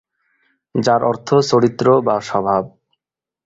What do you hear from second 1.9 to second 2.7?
বা স্বভাব।